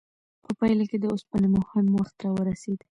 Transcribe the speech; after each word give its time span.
په 0.43 0.49
پایله 0.57 0.85
کې 0.89 0.97
د 0.99 1.05
اوسپنې 1.11 1.47
مهم 1.57 1.85
وخت 1.99 2.15
راورسید. 2.25 2.79